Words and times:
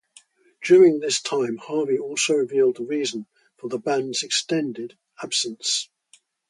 During 0.63 0.97
this 0.99 1.21
time 1.21 1.57
Harvey 1.57 1.99
also 1.99 2.33
revealed 2.33 2.77
the 2.77 2.85
reason 2.85 3.27
for 3.57 3.69
the 3.69 3.77
band's 3.77 4.23
extended 4.23 4.97
absence. 5.21 5.89